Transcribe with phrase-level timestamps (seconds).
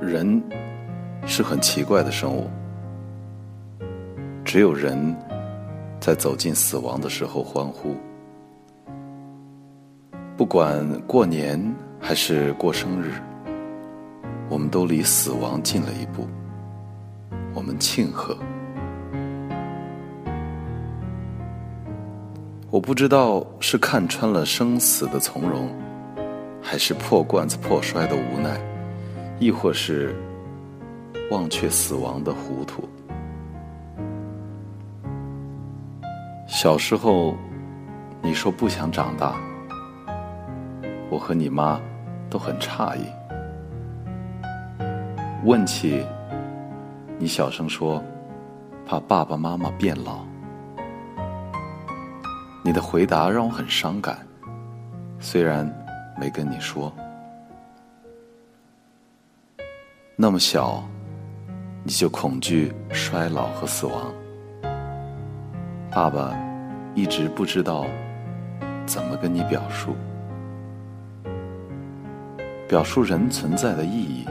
[0.00, 0.40] 人
[1.26, 2.48] 是很奇怪的生物，
[4.44, 5.16] 只有人
[5.98, 7.96] 在走进死亡的时候欢呼。
[10.36, 11.60] 不管过年
[12.00, 13.20] 还是过生日，
[14.48, 16.28] 我们都离死亡近了一步，
[17.52, 18.38] 我们庆贺。
[22.70, 25.68] 我不知道是看穿了生死的从容，
[26.62, 28.67] 还是破罐子破摔的无奈。
[29.38, 30.14] 亦或是
[31.30, 32.88] 忘却死亡的糊涂。
[36.46, 37.36] 小时候，
[38.20, 39.36] 你说不想长大，
[41.08, 41.80] 我和你妈
[42.28, 43.04] 都很诧异。
[45.44, 46.04] 问起，
[47.16, 48.02] 你小声说，
[48.84, 50.24] 怕爸爸妈妈变老。
[52.64, 54.18] 你的回答让我很伤感，
[55.20, 55.64] 虽然
[56.20, 56.92] 没跟你说。
[60.20, 60.82] 那么小，
[61.84, 64.12] 你就恐惧衰老和死亡。
[65.92, 66.36] 爸爸
[66.92, 67.86] 一直不知道
[68.84, 69.94] 怎么跟你表述，
[72.66, 74.26] 表述人存在的意义，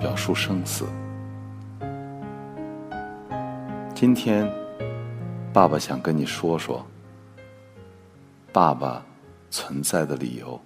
[0.00, 0.86] 表述生死。
[3.94, 4.50] 今天，
[5.52, 6.82] 爸爸想跟你说说
[8.54, 9.04] 爸爸
[9.50, 10.58] 存在的理由。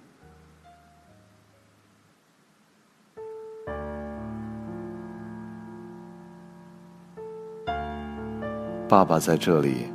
[8.95, 9.87] 爸爸在这里，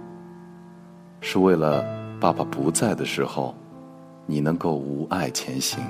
[1.23, 1.83] 是为了
[2.21, 3.55] 爸爸不在的时候，
[4.27, 5.83] 你能够无碍前行。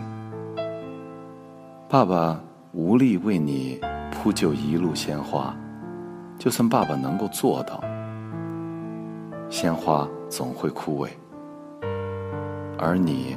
[1.89, 3.81] 爸爸无力为你
[4.13, 5.53] 铺就一路鲜花，
[6.39, 7.83] 就算爸爸能够做到，
[9.49, 11.09] 鲜花总会枯萎，
[12.79, 13.37] 而你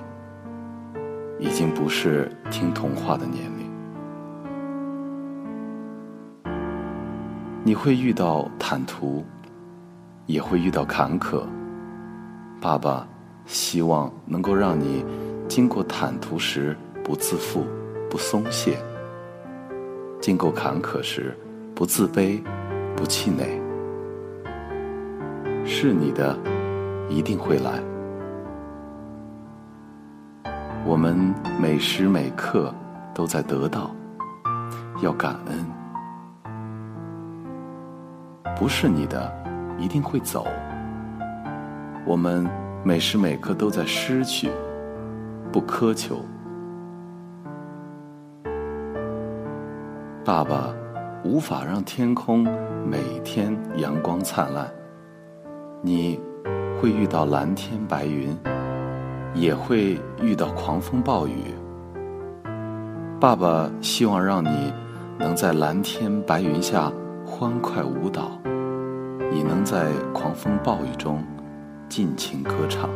[1.40, 3.68] 已经不是听童话的年龄，
[7.64, 9.26] 你会遇到坦途。
[10.26, 11.44] 也会遇到坎坷，
[12.62, 13.06] 爸爸
[13.46, 15.06] 希望能够让你
[15.48, 17.66] 经过坦途时不自负、
[18.10, 18.78] 不松懈；
[20.22, 21.38] 经过坎坷时
[21.76, 22.42] 不自卑、
[22.96, 23.62] 不气馁。
[25.66, 26.38] 是你的，
[27.10, 27.82] 一定会来。
[30.86, 32.74] 我们每时每刻
[33.14, 33.90] 都在得到，
[35.02, 35.66] 要感恩。
[38.58, 39.53] 不是你的。
[39.78, 40.48] 一定会走。
[42.06, 42.48] 我们
[42.84, 44.50] 每时每刻都在失去，
[45.52, 46.18] 不苛求。
[50.26, 50.74] 爸爸
[51.24, 52.44] 无法让天空
[52.86, 54.70] 每天阳光灿烂，
[55.82, 56.20] 你
[56.80, 58.38] 会遇到蓝天白云，
[59.34, 61.54] 也会遇到狂风暴雨。
[63.20, 64.74] 爸爸希望让你
[65.18, 66.92] 能在蓝天白云下
[67.26, 68.32] 欢快舞蹈。
[69.32, 71.24] 你能在狂风暴雨中
[71.90, 72.90] 尽情歌唱。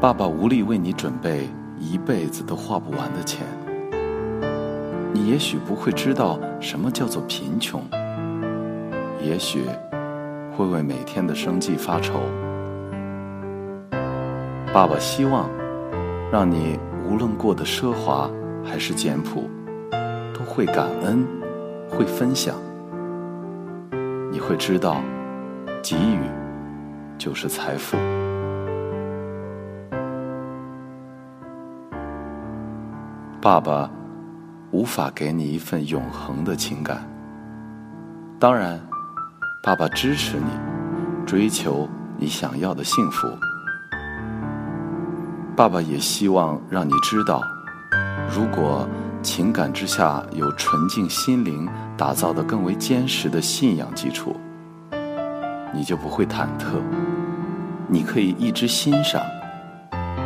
[0.00, 1.48] 爸爸无力为你准备
[1.78, 3.46] 一辈子都花不完的钱。
[5.12, 7.82] 你也许不会知道什么叫做贫穷，
[9.20, 9.64] 也许
[10.56, 12.20] 会为每天的生计发愁。
[14.72, 15.50] 爸爸希望
[16.30, 18.30] 让你无论过得奢华
[18.64, 19.50] 还是简朴，
[20.32, 21.26] 都会感恩，
[21.90, 22.54] 会分享。
[24.32, 25.02] 你会知道，
[25.82, 26.20] 给予
[27.18, 27.96] 就是财富。
[33.40, 33.90] 爸爸
[34.70, 37.04] 无法给你一份永恒的情感，
[38.38, 38.80] 当然，
[39.62, 40.50] 爸爸支持你
[41.26, 43.26] 追求你想要的幸福。
[45.56, 47.42] 爸爸也希望让你知道，
[48.32, 48.88] 如果。
[49.22, 54.34] 情感之下有纯净心灵打造的更为坚实的信仰基础，
[55.74, 56.80] 你就不会忐忑，
[57.86, 59.22] 你可以一直欣赏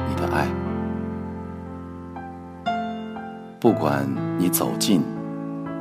[0.08, 0.46] 你的爱，
[3.58, 4.06] 不管
[4.38, 5.02] 你走近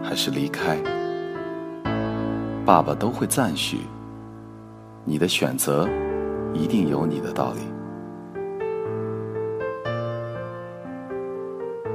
[0.04, 0.78] 还是离开，
[2.66, 3.82] 爸爸都会赞许
[5.06, 5.88] 你的选择，
[6.54, 7.73] 一定有你的道理。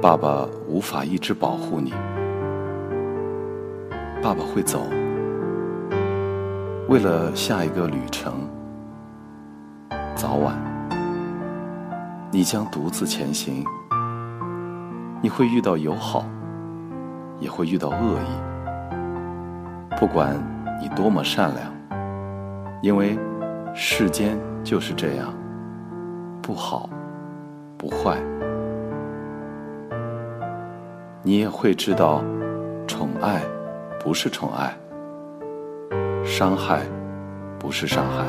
[0.01, 1.93] 爸爸无法一直保护你，
[4.23, 4.83] 爸爸会走，
[6.87, 8.47] 为了下一个旅程，
[10.15, 10.55] 早晚。
[12.31, 13.65] 你将独自前行，
[15.21, 16.23] 你会遇到友好，
[17.37, 18.39] 也会遇到恶意，
[19.99, 20.33] 不管
[20.81, 21.73] 你多么善良，
[22.81, 23.19] 因为
[23.75, 25.33] 世间就是这样，
[26.41, 26.89] 不好，
[27.77, 28.17] 不坏。
[31.29, 32.23] 你也会知道，
[32.87, 33.39] 宠爱
[33.99, 34.75] 不是宠爱，
[36.25, 36.81] 伤害
[37.59, 38.25] 不是伤害。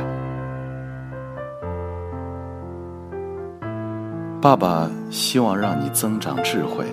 [4.39, 6.85] 爸爸希望让你增长智慧，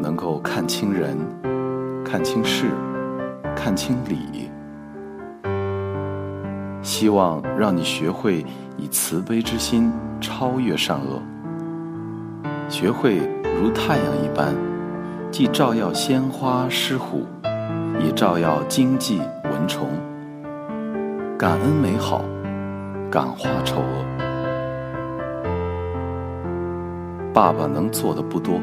[0.00, 1.16] 能够看清人，
[2.04, 2.66] 看清事，
[3.54, 4.50] 看清理。
[6.82, 8.44] 希望让你学会
[8.76, 11.22] 以慈悲之心超越善恶，
[12.68, 13.18] 学会
[13.62, 14.52] 如太阳一般，
[15.32, 17.26] 既照耀鲜花狮虎，
[18.04, 19.88] 也照耀荆棘蚊虫，
[21.38, 22.22] 感恩美好，
[23.10, 24.04] 感化丑恶。
[27.32, 28.60] 爸爸能做的不多，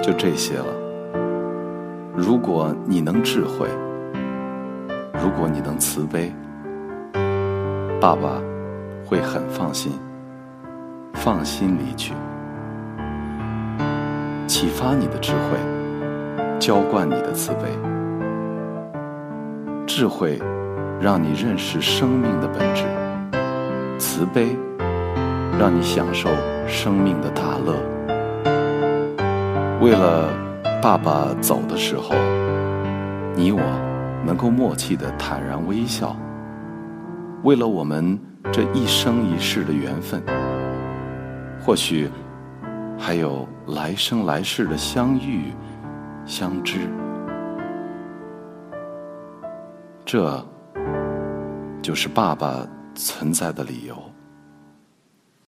[0.00, 0.66] 就这些了。
[2.14, 3.66] 如果你能智慧，
[5.20, 6.32] 如果你能慈悲，
[8.00, 8.40] 爸爸
[9.04, 9.90] 会很放心，
[11.14, 12.14] 放心离去，
[14.62, 15.58] 启发你的智慧，
[16.60, 17.62] 浇灌你的慈悲。
[19.88, 20.40] 智慧
[21.00, 22.84] 让你认识生命的本质，
[23.98, 24.56] 慈悲
[25.58, 26.30] 让你享受。
[26.68, 27.74] 生命的大乐。
[29.80, 30.28] 为了
[30.80, 32.14] 爸爸走的时候，
[33.34, 33.60] 你我
[34.24, 36.16] 能够默契的坦然微笑。
[37.42, 38.16] 为了我们
[38.52, 40.22] 这一生一世的缘分，
[41.60, 42.08] 或许
[43.04, 45.52] 还有来生来世的相遇、
[46.24, 46.88] 相知，
[50.04, 50.46] 这
[51.82, 52.64] 就是爸爸
[52.94, 53.96] 存在的理由。